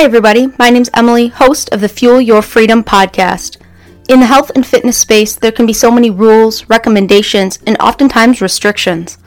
[0.00, 0.48] Hi, everybody.
[0.58, 3.58] My name's Emily, host of the Fuel Your Freedom podcast.
[4.08, 8.40] In the health and fitness space, there can be so many rules, recommendations, and oftentimes
[8.40, 9.18] restrictions.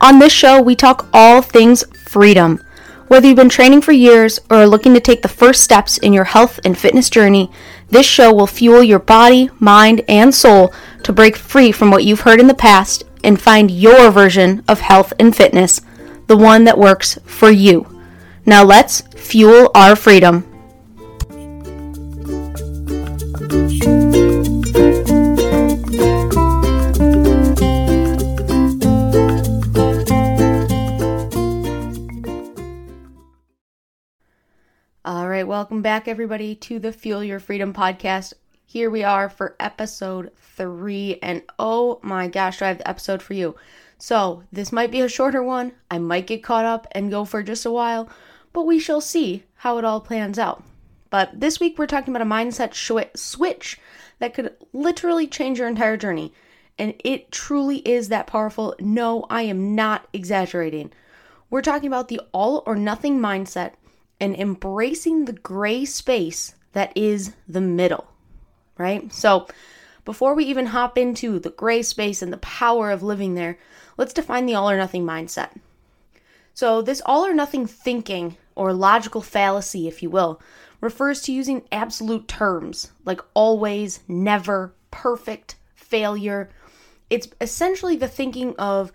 [0.00, 2.60] On this show, we talk all things freedom.
[3.06, 6.12] Whether you've been training for years or are looking to take the first steps in
[6.12, 7.48] your health and fitness journey,
[7.90, 10.74] this show will fuel your body, mind, and soul
[11.04, 14.80] to break free from what you've heard in the past and find your version of
[14.80, 15.82] health and fitness,
[16.26, 17.95] the one that works for you.
[18.48, 20.44] Now let's fuel our freedom.
[35.04, 38.32] All right, welcome back, everybody, to the Fuel Your Freedom podcast.
[38.64, 43.34] Here we are for episode three, and oh my gosh, I have the episode for
[43.34, 43.56] you.
[43.98, 45.72] So, this might be a shorter one.
[45.90, 48.08] I might get caught up and go for just a while,
[48.56, 50.64] but we shall see how it all plans out.
[51.10, 53.78] But this week we're talking about a mindset sh- switch
[54.18, 56.32] that could literally change your entire journey.
[56.78, 58.74] And it truly is that powerful.
[58.80, 60.90] No, I am not exaggerating.
[61.50, 63.72] We're talking about the all or nothing mindset
[64.18, 68.06] and embracing the gray space that is the middle,
[68.78, 69.12] right?
[69.12, 69.48] So,
[70.06, 73.58] before we even hop into the gray space and the power of living there,
[73.98, 75.50] let's define the all or nothing mindset.
[76.54, 80.40] So, this all or nothing thinking or logical fallacy, if you will,
[80.80, 86.50] refers to using absolute terms like always, never, perfect, failure.
[87.08, 88.92] It's essentially the thinking of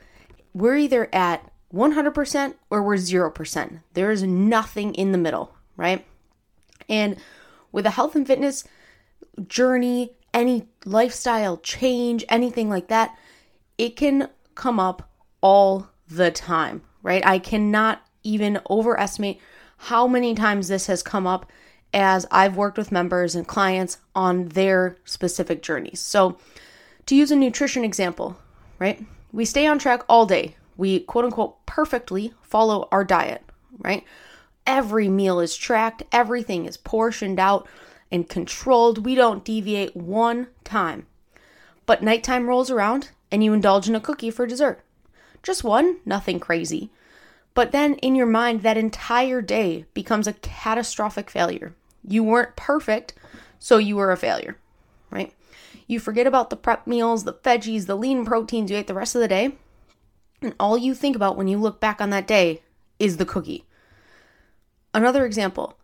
[0.53, 3.81] we're either at 100% or we're 0%.
[3.94, 6.06] There is nothing in the middle, right?
[6.90, 7.16] And
[7.72, 8.66] with a health and fitness
[9.48, 13.18] journey, any lifestyle change, anything like that,
[13.78, 15.09] it can come up
[15.40, 17.25] all the time, right?
[17.25, 19.40] I cannot even overestimate
[19.78, 21.46] how many times this has come up
[21.94, 26.00] as I've worked with members and clients on their specific journeys.
[26.00, 26.38] So,
[27.08, 28.38] to use a nutrition example,
[28.80, 29.04] right?
[29.31, 30.56] We stay on track all day.
[30.78, 33.44] We quote unquote perfectly follow our diet,
[33.80, 34.04] right?
[34.66, 37.68] Every meal is tracked, everything is portioned out
[38.12, 39.06] and controlled.
[39.06, 41.08] We don't deviate one time.
[41.86, 44.84] But nighttime rolls around and you indulge in a cookie for dessert.
[45.42, 46.92] Just one, nothing crazy.
[47.53, 51.75] But then in your mind, that entire day becomes a catastrophic failure.
[52.03, 53.13] You weren't perfect,
[53.59, 54.57] so you were a failure,
[55.09, 55.34] right?
[55.88, 59.16] You forget about the prep meals, the veggies, the lean proteins you ate the rest
[59.16, 59.57] of the day,
[60.41, 62.62] and all you think about when you look back on that day
[62.97, 63.66] is the cookie.
[64.94, 65.78] Another example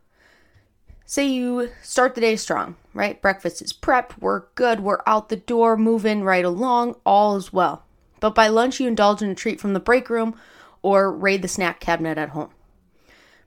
[1.05, 3.21] say you start the day strong, right?
[3.21, 7.85] Breakfast is prepped, we're good, we're out the door, moving right along, all is well.
[8.19, 10.35] But by lunch, you indulge in a treat from the break room
[10.81, 12.49] or raid the snack cabinet at home.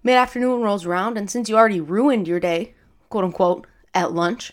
[0.03, 2.75] Mid afternoon rolls around, and since you already ruined your day,
[3.09, 4.53] quote unquote, at lunch,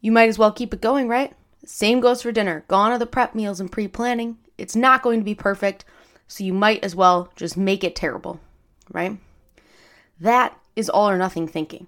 [0.00, 1.34] you might as well keep it going, right?
[1.64, 2.64] Same goes for dinner.
[2.68, 4.38] Gone are the prep meals and pre planning.
[4.56, 5.84] It's not going to be perfect,
[6.26, 8.40] so you might as well just make it terrible,
[8.90, 9.18] right?
[10.20, 11.86] That is all or nothing thinking.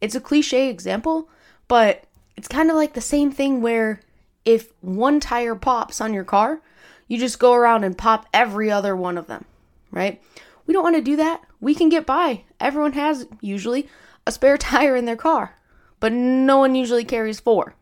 [0.00, 1.28] It's a cliche example,
[1.68, 2.04] but
[2.36, 4.00] it's kind of like the same thing where
[4.44, 6.60] if one tire pops on your car,
[7.08, 9.44] you just go around and pop every other one of them,
[9.90, 10.20] right?
[10.66, 11.42] We don't want to do that.
[11.60, 12.44] We can get by.
[12.60, 13.88] Everyone has usually
[14.26, 15.56] a spare tire in their car,
[16.00, 17.74] but no one usually carries four.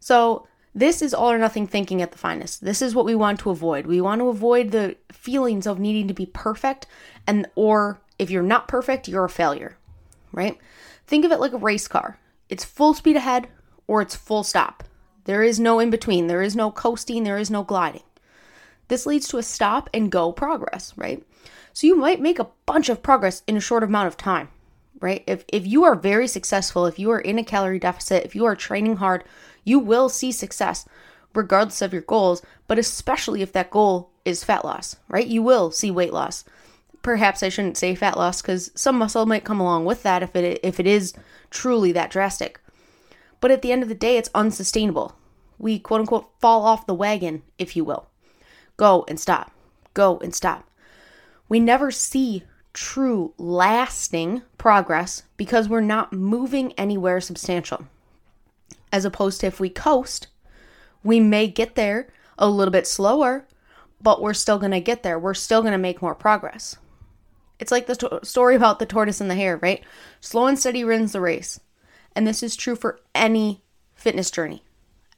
[0.00, 2.64] So, this is all or nothing thinking at the finest.
[2.64, 3.86] This is what we want to avoid.
[3.86, 6.86] We want to avoid the feelings of needing to be perfect
[7.26, 9.76] and or if you're not perfect, you're a failure,
[10.32, 10.56] right?
[11.06, 12.18] Think of it like a race car.
[12.48, 13.48] It's full speed ahead
[13.86, 14.84] or it's full stop.
[15.24, 16.26] There is no in between.
[16.26, 17.24] There is no coasting.
[17.24, 18.02] There is no gliding.
[18.88, 21.22] This leads to a stop and go progress, right?
[21.72, 24.48] So you might make a bunch of progress in a short amount of time,
[25.00, 25.24] right?
[25.26, 28.44] If, if you are very successful, if you are in a calorie deficit, if you
[28.44, 29.24] are training hard,
[29.64, 30.86] you will see success
[31.34, 35.26] regardless of your goals, but especially if that goal is fat loss, right?
[35.26, 36.44] You will see weight loss.
[37.02, 40.36] Perhaps I shouldn't say fat loss because some muscle might come along with that if
[40.36, 41.14] it if it is
[41.50, 42.60] truly that drastic.
[43.42, 45.16] But at the end of the day, it's unsustainable.
[45.58, 48.06] We quote unquote fall off the wagon, if you will.
[48.76, 49.50] Go and stop.
[49.94, 50.70] Go and stop.
[51.48, 57.88] We never see true, lasting progress because we're not moving anywhere substantial.
[58.92, 60.28] As opposed to if we coast,
[61.02, 63.44] we may get there a little bit slower,
[64.00, 65.18] but we're still going to get there.
[65.18, 66.76] We're still going to make more progress.
[67.58, 69.82] It's like the to- story about the tortoise and the hare, right?
[70.20, 71.58] Slow and steady wins the race.
[72.14, 73.62] And this is true for any
[73.94, 74.64] fitness journey.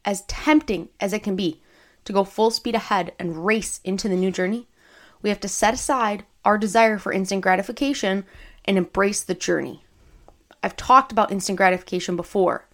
[0.05, 1.63] As tempting as it can be
[2.05, 4.69] to go full speed ahead and race into the new journey,
[5.23, 8.25] we have to set aside our desire for instant gratification
[8.65, 9.85] and embrace the journey.
[10.63, 12.69] I've talked about instant gratification before,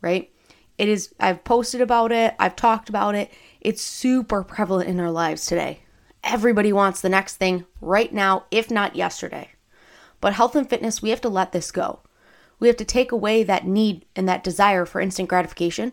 [0.00, 0.30] right?
[0.78, 3.30] It is, I've posted about it, I've talked about it.
[3.60, 5.80] It's super prevalent in our lives today.
[6.22, 9.50] Everybody wants the next thing right now, if not yesterday.
[10.20, 12.00] But health and fitness, we have to let this go.
[12.58, 15.92] We have to take away that need and that desire for instant gratification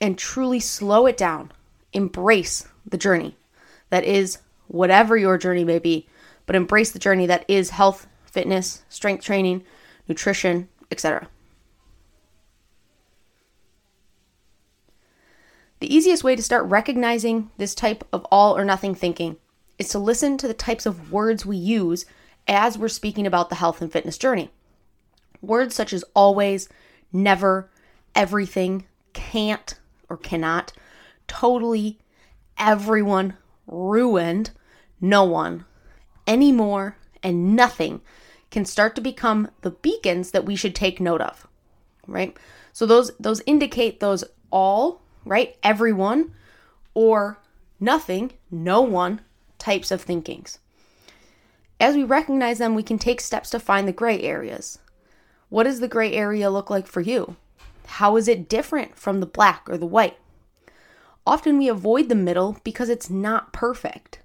[0.00, 1.52] and truly slow it down.
[1.92, 3.36] Embrace the journey
[3.90, 4.38] that is
[4.68, 6.08] whatever your journey may be,
[6.46, 9.62] but embrace the journey that is health, fitness, strength training,
[10.08, 11.28] nutrition, etc.
[15.80, 19.36] The easiest way to start recognizing this type of all or nothing thinking
[19.78, 22.06] is to listen to the types of words we use
[22.46, 24.50] as we're speaking about the health and fitness journey.
[25.42, 26.68] Words such as always,
[27.12, 27.68] never,
[28.14, 29.78] everything, can't
[30.08, 30.72] or cannot,
[31.26, 31.98] totally,
[32.56, 33.36] everyone,
[33.66, 34.50] ruined,
[35.00, 35.64] no one,
[36.26, 38.00] anymore, and nothing
[38.50, 41.46] can start to become the beacons that we should take note of.
[42.06, 42.36] Right?
[42.72, 45.56] So those those indicate those all, right?
[45.62, 46.34] Everyone
[46.94, 47.38] or
[47.80, 49.20] nothing, no one
[49.58, 50.58] types of thinkings.
[51.80, 54.78] As we recognize them, we can take steps to find the gray areas.
[55.52, 57.36] What does the gray area look like for you?
[57.84, 60.16] How is it different from the black or the white?
[61.26, 64.20] Often we avoid the middle because it's not perfect,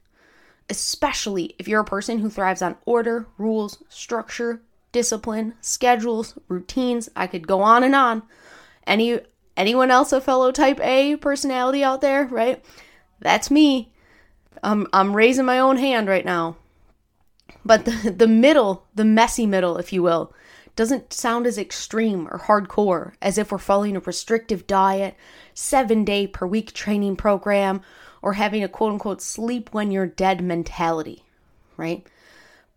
[0.70, 4.62] especially if you're a person who thrives on order, rules, structure,
[4.94, 7.10] discipline, schedules, routines.
[7.14, 8.24] I could go on and on.
[8.86, 9.20] Any
[9.58, 12.64] anyone else a fellow type A personality out there, right?
[13.20, 13.92] That's me.
[14.64, 16.56] I'm I'm raising my own hand right now.
[17.66, 20.34] But the, the middle, the messy middle, if you will,
[20.78, 25.16] doesn't sound as extreme or hardcore as if we're following a restrictive diet,
[25.54, 27.82] seven day per week training program,
[28.22, 31.24] or having a quote unquote sleep when you're dead mentality,
[31.76, 32.08] right?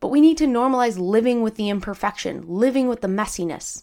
[0.01, 3.83] But we need to normalize living with the imperfection, living with the messiness.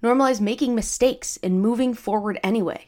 [0.00, 2.86] Normalize making mistakes and moving forward anyway.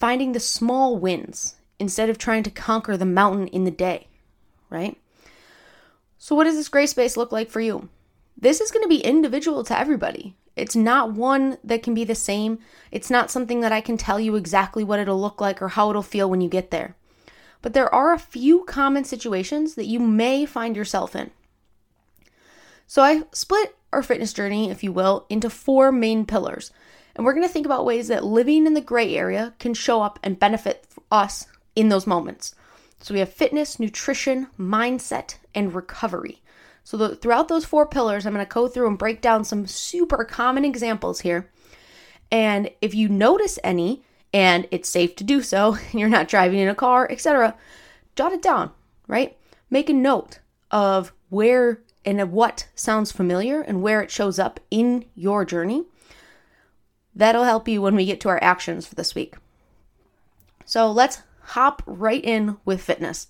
[0.00, 4.08] Finding the small wins instead of trying to conquer the mountain in the day,
[4.70, 4.98] right?
[6.16, 7.90] So, what does this gray space look like for you?
[8.44, 10.36] This is going to be individual to everybody.
[10.54, 12.58] It's not one that can be the same.
[12.90, 15.88] It's not something that I can tell you exactly what it'll look like or how
[15.88, 16.94] it'll feel when you get there.
[17.62, 21.30] But there are a few common situations that you may find yourself in.
[22.86, 26.70] So I split our fitness journey, if you will, into four main pillars.
[27.16, 30.02] And we're going to think about ways that living in the gray area can show
[30.02, 32.54] up and benefit us in those moments.
[33.00, 36.42] So we have fitness, nutrition, mindset, and recovery.
[36.84, 39.66] So the, throughout those four pillars, I'm going to go through and break down some
[39.66, 41.50] super common examples here.
[42.30, 44.02] And if you notice any,
[44.32, 47.54] and it's safe to do so, and you're not driving in a car, etc.,
[48.14, 48.70] jot it down,
[49.08, 49.36] right?
[49.70, 50.40] Make a note
[50.70, 55.84] of where and what sounds familiar and where it shows up in your journey.
[57.14, 59.36] That'll help you when we get to our actions for this week.
[60.66, 63.28] So let's hop right in with fitness.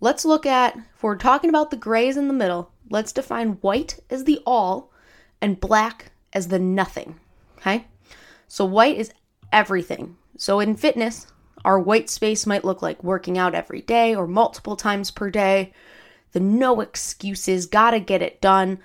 [0.00, 4.00] Let's look at, if we're talking about the grays in the middle, let's define white
[4.08, 4.92] as the all
[5.40, 7.20] and black as the nothing.
[7.58, 7.86] Okay?
[8.48, 9.12] So white is
[9.52, 10.16] everything.
[10.38, 11.26] So in fitness,
[11.64, 15.72] our white space might look like working out every day or multiple times per day,
[16.32, 18.78] the no excuses, gotta get it done,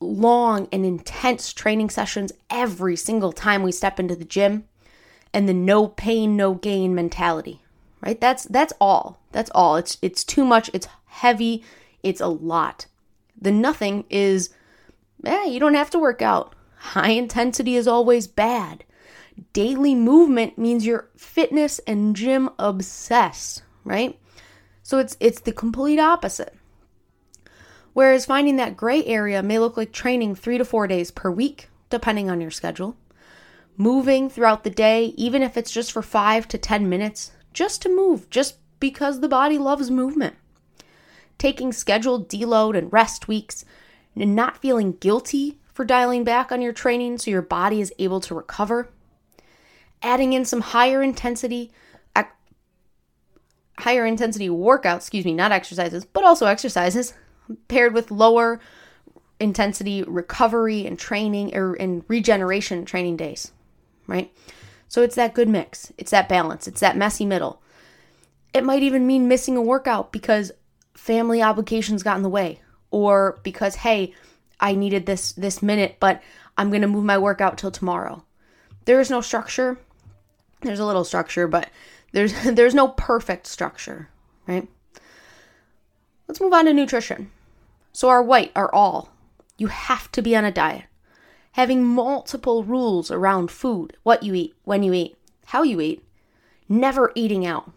[0.00, 4.64] long and intense training sessions every single time we step into the gym
[5.32, 7.62] and the no pain no gain mentality
[8.02, 9.76] right that's that's all that's all.
[9.76, 10.70] It's it's too much.
[10.72, 11.62] It's heavy.
[12.02, 12.86] It's a lot.
[13.38, 14.48] The nothing is
[15.26, 16.54] eh, you don't have to work out.
[16.78, 18.84] High intensity is always bad.
[19.52, 24.18] Daily movement means you're fitness and gym obsessed right?
[24.82, 26.54] So it's it's the complete opposite.
[27.92, 31.68] Whereas finding that gray area may look like training 3 to 4 days per week
[31.90, 32.96] depending on your schedule.
[33.76, 37.94] Moving throughout the day, even if it's just for five to 10 minutes, just to
[37.94, 40.36] move, just because the body loves movement.
[41.38, 43.64] Taking scheduled deload and rest weeks,
[44.14, 48.20] and not feeling guilty for dialing back on your training so your body is able
[48.20, 48.88] to recover.
[50.02, 51.72] Adding in some higher intensity
[53.80, 57.12] higher intensity workouts, excuse me, not exercises, but also exercises
[57.68, 58.58] paired with lower
[59.38, 63.52] intensity recovery and training or and regeneration training days
[64.06, 64.32] right?
[64.88, 67.60] So it's that good mix, it's that balance, it's that messy middle.
[68.56, 70.50] It might even mean missing a workout because
[70.94, 74.14] family obligations got in the way or because hey,
[74.58, 76.22] I needed this this minute, but
[76.56, 78.24] I'm going to move my workout till tomorrow.
[78.86, 79.78] There is no structure.
[80.62, 81.68] There's a little structure, but
[82.12, 84.08] there's there's no perfect structure,
[84.46, 84.66] right?
[86.26, 87.30] Let's move on to nutrition.
[87.92, 89.10] So our white, our all,
[89.58, 90.84] You have to be on a diet.
[91.52, 96.02] Having multiple rules around food, what you eat, when you eat, how you eat,
[96.70, 97.70] never eating out,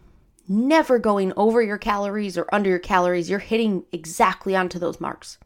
[0.50, 3.30] never going over your calories or under your calories.
[3.30, 5.38] You're hitting exactly onto those marks.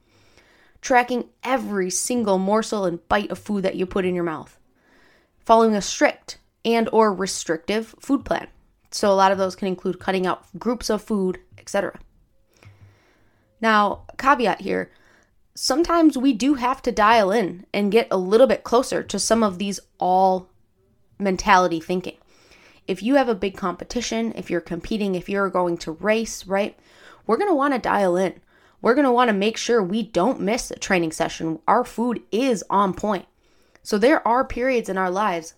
[0.81, 4.59] Tracking every single morsel and bite of food that you put in your mouth.
[5.45, 8.49] Following a strict and or restrictive food plan.
[8.91, 11.99] So a lot of those can include cutting out groups of food, etc.
[13.61, 14.91] Now, caveat here,
[15.55, 19.43] sometimes we do have to dial in and get a little bit closer to some
[19.43, 20.49] of these all
[21.19, 22.17] mentality thinking.
[22.87, 26.79] If you have a big competition, if you're competing, if you're going to race, right?
[27.27, 28.41] We're going to want to dial in.
[28.83, 31.61] We're going to want to make sure we don't miss a training session.
[31.67, 33.27] Our food is on point.
[33.83, 35.55] So there are periods in our lives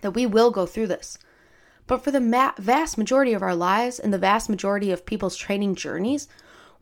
[0.00, 1.18] that we will go through this.
[1.86, 5.36] But for the ma- vast majority of our lives and the vast majority of people's
[5.36, 6.28] training journeys,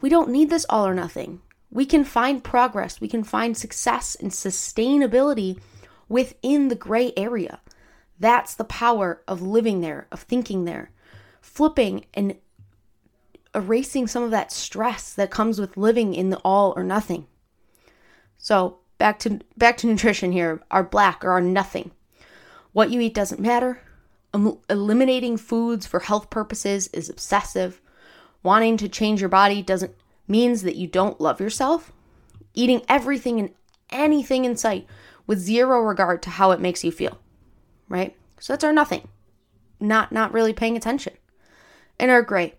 [0.01, 1.41] we don't need this all or nothing.
[1.71, 5.59] We can find progress, we can find success and sustainability
[6.09, 7.61] within the gray area.
[8.21, 10.91] That's the power of living there, of thinking there,
[11.41, 12.37] flipping and
[13.55, 17.27] erasing some of that stress that comes with living in the all or nothing.
[18.37, 21.93] So, back to back to nutrition here, our black or our nothing.
[22.73, 23.81] What you eat doesn't matter.
[24.69, 27.81] Eliminating foods for health purposes is obsessive.
[28.43, 29.95] Wanting to change your body doesn't
[30.29, 31.93] means that you don't love yourself.
[32.55, 33.51] Eating everything and
[33.91, 34.87] anything in sight
[35.27, 37.19] with zero regard to how it makes you feel.
[37.89, 38.17] Right?
[38.41, 39.09] So that's our nothing.
[39.81, 41.15] Not not really paying attention.
[41.99, 42.55] And our great.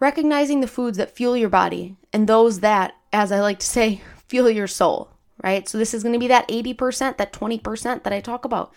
[0.00, 4.00] Recognizing the foods that fuel your body and those that, as I like to say,
[4.28, 5.10] fuel your soul,
[5.42, 5.68] right?
[5.68, 8.72] So this is going to be that 80%, that 20% that I talk about.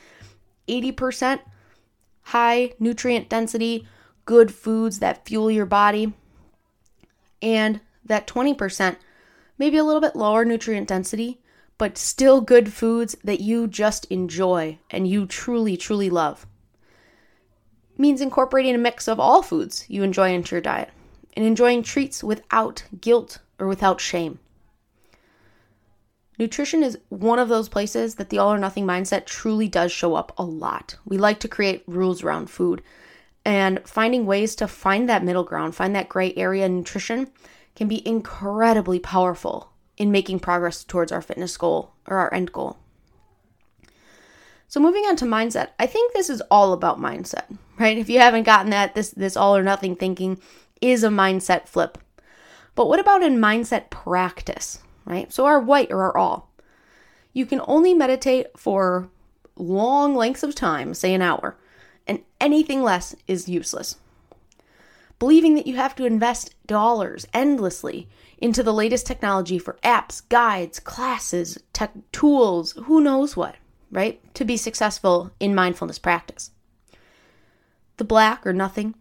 [0.67, 1.39] 80%
[2.23, 3.87] high nutrient density,
[4.25, 6.13] good foods that fuel your body,
[7.41, 8.97] and that 20%,
[9.57, 11.39] maybe a little bit lower nutrient density,
[11.77, 16.47] but still good foods that you just enjoy and you truly, truly love.
[17.97, 20.89] Means incorporating a mix of all foods you enjoy into your diet
[21.35, 24.39] and enjoying treats without guilt or without shame.
[26.39, 30.13] Nutrition is one of those places that the all or nothing mindset truly does show
[30.13, 30.95] up a lot.
[31.05, 32.83] We like to create rules around food,
[33.43, 37.31] and finding ways to find that middle ground, find that gray area in nutrition
[37.75, 42.77] can be incredibly powerful in making progress towards our fitness goal or our end goal.
[44.67, 47.45] So moving on to mindset, I think this is all about mindset,
[47.79, 47.97] right?
[47.97, 50.39] If you haven't gotten that, this this all or nothing thinking
[50.81, 51.97] is a mindset flip.
[52.75, 54.79] But what about in mindset practice?
[55.07, 55.31] right?
[55.31, 56.51] So our white or our all.
[57.33, 59.09] You can only meditate for
[59.55, 61.57] long lengths of time, say an hour,
[62.05, 63.95] and anything less is useless.
[65.19, 68.07] Believing that you have to invest dollars endlessly
[68.37, 73.55] into the latest technology for apps, guides, classes, tech tools, who knows what,
[73.91, 74.21] right?
[74.35, 76.51] To be successful in mindfulness practice.
[77.97, 78.93] The black or nothing.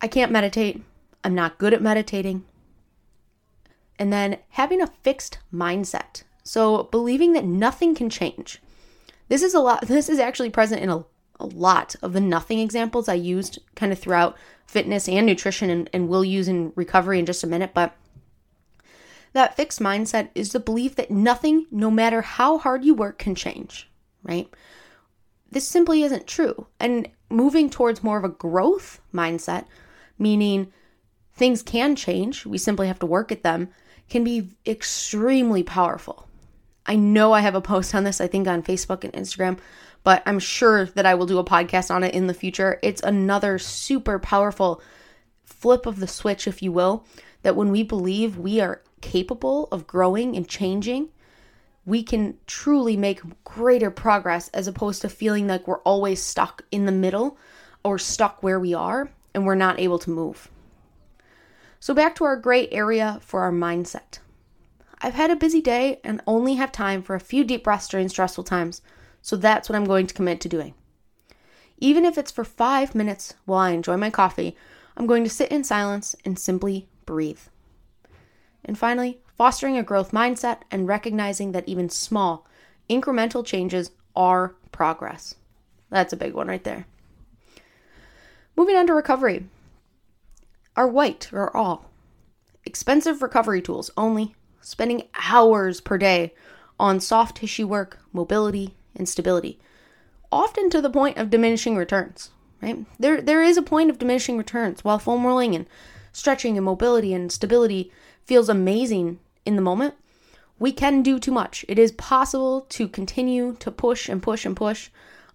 [0.00, 0.82] I can't meditate.
[1.22, 2.44] I'm not good at meditating
[3.98, 6.22] and then having a fixed mindset.
[6.44, 8.62] So believing that nothing can change.
[9.28, 11.04] This is a lot this is actually present in a,
[11.40, 15.90] a lot of the nothing examples I used kind of throughout fitness and nutrition and,
[15.92, 17.96] and will use in recovery in just a minute, but
[19.32, 23.34] that fixed mindset is the belief that nothing, no matter how hard you work, can
[23.34, 23.90] change,
[24.22, 24.48] right?
[25.50, 26.66] This simply isn't true.
[26.80, 29.66] And moving towards more of a growth mindset,
[30.18, 30.72] meaning
[31.34, 33.68] things can change, we simply have to work at them,
[34.08, 36.28] can be extremely powerful.
[36.86, 39.58] I know I have a post on this, I think on Facebook and Instagram,
[40.08, 42.78] but I'm sure that I will do a podcast on it in the future.
[42.82, 44.80] It's another super powerful
[45.44, 47.04] flip of the switch, if you will,
[47.42, 51.10] that when we believe we are capable of growing and changing,
[51.84, 56.86] we can truly make greater progress as opposed to feeling like we're always stuck in
[56.86, 57.36] the middle
[57.84, 60.50] or stuck where we are and we're not able to move.
[61.80, 64.20] So, back to our gray area for our mindset.
[65.02, 68.08] I've had a busy day and only have time for a few deep breaths during
[68.08, 68.80] stressful times,
[69.22, 70.74] so that's what I'm going to commit to doing.
[71.78, 74.56] Even if it's for five minutes while I enjoy my coffee,
[74.96, 77.40] I'm going to sit in silence and simply breathe.
[78.64, 82.46] And finally, fostering a growth mindset and recognizing that even small,
[82.90, 85.36] incremental changes are progress.
[85.90, 86.86] That's a big one right there.
[88.56, 89.46] Moving on to recovery
[90.76, 91.90] are white or all.
[92.64, 96.34] Expensive recovery tools only, spending hours per day
[96.78, 99.58] on soft tissue work, mobility, and stability,
[100.30, 102.30] often to the point of diminishing returns,
[102.62, 102.84] right?
[102.98, 105.66] There there is a point of diminishing returns while foam rolling and
[106.12, 107.92] stretching and mobility and stability
[108.24, 109.94] feels amazing in the moment,
[110.58, 111.64] we can do too much.
[111.68, 114.90] It is possible to continue to push and push and push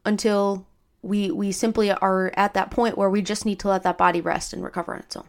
[0.05, 0.67] until
[1.01, 4.21] we we simply are at that point where we just need to let that body
[4.21, 5.25] rest and recover on its own.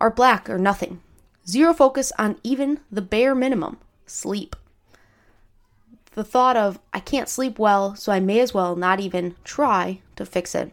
[0.00, 1.00] Our black or nothing.
[1.46, 4.56] Zero focus on even the bare minimum, sleep.
[6.16, 10.00] The thought of I can't sleep well, so I may as well not even try
[10.16, 10.72] to fix it.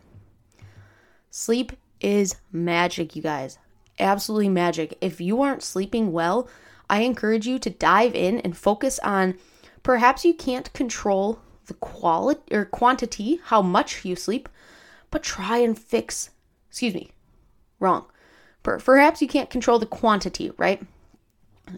[1.29, 3.57] Sleep is magic, you guys.
[3.99, 4.97] Absolutely magic.
[5.01, 6.47] If you aren't sleeping well,
[6.89, 9.37] I encourage you to dive in and focus on
[9.83, 14.47] perhaps you can't control the quality or quantity, how much you sleep,
[15.11, 16.29] but try and fix,
[16.69, 17.11] excuse me,
[17.81, 18.05] wrong.
[18.63, 20.81] Perhaps you can't control the quantity, right?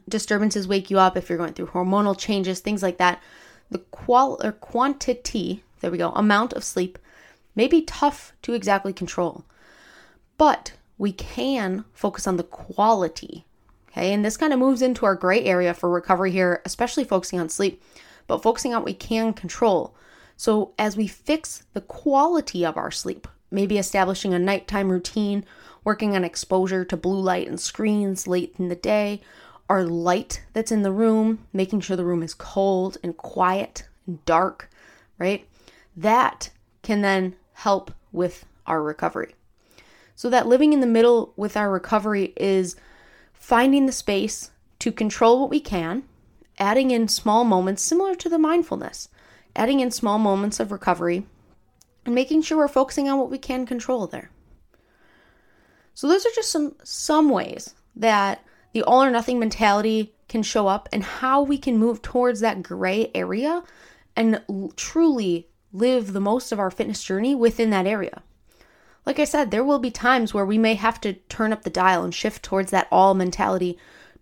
[0.08, 3.20] Disturbances wake you up if you're going through hormonal changes, things like that.
[3.70, 7.00] The qual or quantity, there we go, amount of sleep
[7.56, 9.46] may be tough to exactly control.
[10.38, 13.46] But we can focus on the quality.
[13.92, 17.40] Okay, and this kind of moves into our gray area for recovery here, especially focusing
[17.40, 17.82] on sleep,
[18.28, 19.96] but focusing on what we can control.
[20.38, 25.46] So, as we fix the quality of our sleep, maybe establishing a nighttime routine,
[25.86, 29.22] working on exposure to blue light and screens late in the day,
[29.70, 34.24] our light that's in the room, making sure the room is cold and quiet and
[34.26, 34.70] dark,
[35.18, 35.48] right?
[35.96, 36.52] That
[36.84, 39.36] can then help with our recovery.
[40.16, 42.76] So, that living in the middle with our recovery is
[43.34, 46.04] finding the space to control what we can,
[46.58, 49.10] adding in small moments similar to the mindfulness,
[49.56, 51.26] adding in small moments of recovery,
[52.06, 54.30] and making sure we're focusing on what we can control there.
[55.94, 58.44] So, those are just some, some ways that
[58.75, 62.62] the all or nothing mentality can show up and how we can move towards that
[62.62, 63.64] gray area
[64.18, 64.42] and
[64.75, 68.22] truly live the most of our fitness journey within that area.
[69.05, 71.70] Like I said, there will be times where we may have to turn up the
[71.70, 73.77] dial and shift towards that all mentality,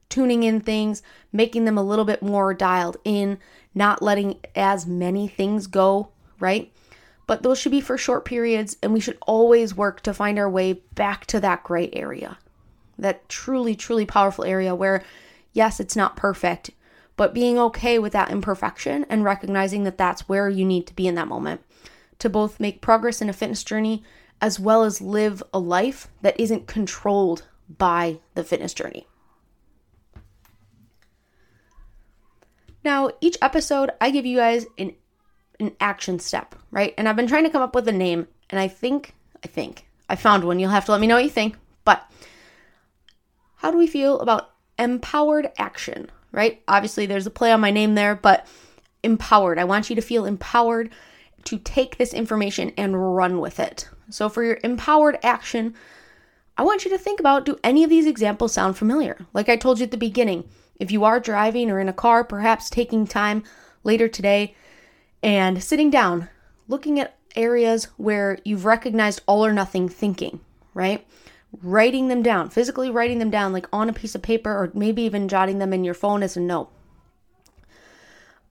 [0.07, 3.39] tuning in things, making them a little bit more dialed in,
[3.73, 6.71] not letting as many things go, right?
[7.25, 10.49] But those should be for short periods, and we should always work to find our
[10.49, 12.37] way back to that gray area.
[12.97, 15.03] That truly, truly powerful area where,
[15.51, 16.71] yes, it's not perfect,
[17.15, 21.07] but being okay with that imperfection and recognizing that that's where you need to be
[21.07, 21.61] in that moment
[22.19, 24.03] to both make progress in a fitness journey
[24.41, 29.07] as well as live a life that isn't controlled by the fitness journey.
[32.83, 34.93] Now, each episode, I give you guys an,
[35.59, 36.93] an action step, right?
[36.97, 39.87] And I've been trying to come up with a name, and I think, I think,
[40.09, 40.59] I found one.
[40.59, 41.55] You'll have to let me know what you think.
[41.85, 42.05] But
[43.63, 46.61] how do we feel about empowered action, right?
[46.67, 48.45] Obviously, there's a play on my name there, but
[49.03, 49.57] empowered.
[49.57, 50.91] I want you to feel empowered
[51.45, 53.87] to take this information and run with it.
[54.09, 55.75] So, for your empowered action,
[56.57, 59.25] I want you to think about do any of these examples sound familiar?
[59.33, 60.43] Like I told you at the beginning,
[60.75, 63.43] if you are driving or in a car, perhaps taking time
[63.85, 64.55] later today
[65.23, 66.27] and sitting down,
[66.67, 70.41] looking at areas where you've recognized all or nothing thinking,
[70.73, 71.07] right?
[71.61, 75.03] Writing them down, physically writing them down, like on a piece of paper, or maybe
[75.03, 76.69] even jotting them in your phone as a note.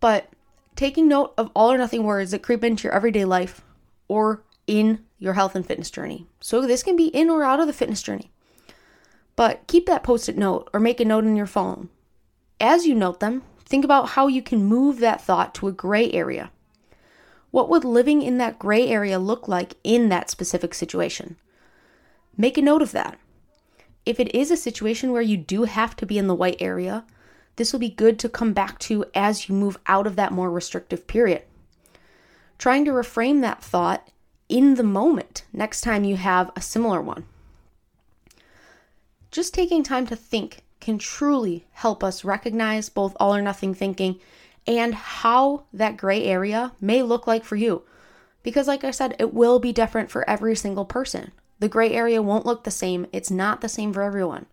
[0.01, 0.29] But
[0.77, 3.63] taking note of all or nothing words that creep into your everyday life
[4.09, 6.27] or in your health and fitness journey.
[6.41, 8.31] So this can be in or out of the fitness journey.
[9.37, 11.89] But keep that post it note or make a note in your phone.
[12.61, 16.11] As you note them, think about how you can move that thought to a gray
[16.13, 16.51] area.
[17.51, 21.37] What would living in that gray area look like in that specific situation?
[22.43, 23.21] Make a note of that.
[24.05, 27.05] If it is a situation where you do have to be in the white area,
[27.55, 30.51] this will be good to come back to as you move out of that more
[30.51, 31.45] restrictive period.
[32.59, 34.11] Trying to reframe that thought
[34.49, 37.27] in the moment next time you have a similar one.
[39.31, 44.19] Just taking time to think can truly help us recognize both all or nothing thinking
[44.67, 47.85] and how that gray area may look like for you.
[48.43, 51.31] Because, like I said, it will be different for every single person.
[51.63, 54.47] The gray area won't look the same, it's not the same for everyone.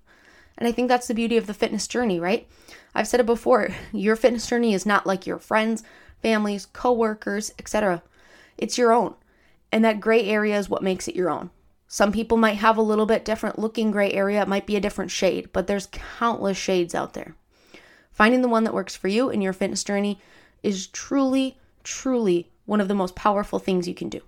[0.59, 2.47] And I think that's the beauty of the fitness journey, right?
[2.93, 5.81] I've said it before your fitness journey is not like your friends,
[6.21, 8.03] families, coworkers, etc.
[8.59, 9.15] It's your own.
[9.71, 11.49] And that gray area is what makes it your own.
[11.87, 14.43] Some people might have a little bit different looking gray area.
[14.43, 17.35] It might be a different shade, but there's countless shades out there.
[18.11, 20.19] Finding the one that works for you in your fitness journey
[20.61, 24.21] is truly, truly one of the most powerful things you can do.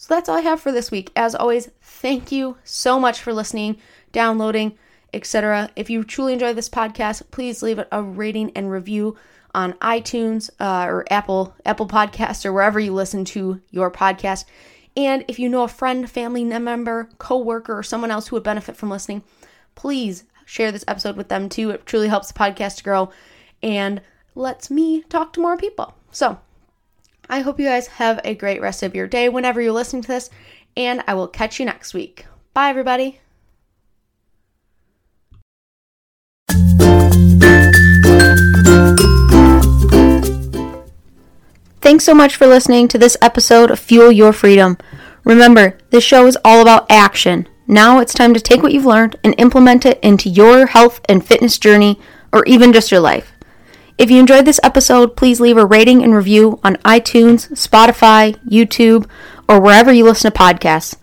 [0.00, 1.10] So that's all I have for this week.
[1.16, 3.78] As always, thank you so much for listening,
[4.12, 4.78] downloading,
[5.12, 5.70] etc.
[5.74, 9.16] If you truly enjoy this podcast, please leave it a rating and review
[9.56, 14.44] on iTunes uh, or Apple Apple Podcasts or wherever you listen to your podcast.
[14.96, 18.76] And if you know a friend, family member, coworker, or someone else who would benefit
[18.76, 19.24] from listening,
[19.74, 21.70] please share this episode with them too.
[21.70, 23.10] It truly helps the podcast grow
[23.64, 24.00] and
[24.36, 25.92] lets me talk to more people.
[26.12, 26.38] So,
[27.30, 30.08] I hope you guys have a great rest of your day whenever you're listening to
[30.08, 30.30] this,
[30.76, 32.24] and I will catch you next week.
[32.54, 33.20] Bye, everybody.
[41.80, 44.78] Thanks so much for listening to this episode of Fuel Your Freedom.
[45.24, 47.46] Remember, this show is all about action.
[47.66, 51.24] Now it's time to take what you've learned and implement it into your health and
[51.26, 52.00] fitness journey,
[52.32, 53.32] or even just your life.
[53.98, 59.10] If you enjoyed this episode, please leave a rating and review on iTunes, Spotify, YouTube,
[59.48, 60.94] or wherever you listen to podcasts.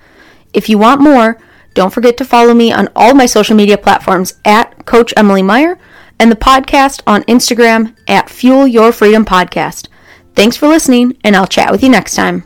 [0.53, 1.38] If you want more,
[1.73, 5.77] don't forget to follow me on all my social media platforms at Coach Emily Meyer
[6.19, 9.89] and the podcast on Instagram at Fuel Your Freedom Podcast.
[10.34, 12.44] Thanks for listening, and I'll chat with you next time.